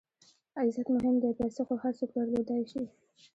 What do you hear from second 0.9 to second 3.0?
مهم دئ، پېسې خو هر څوک درلودلای سي.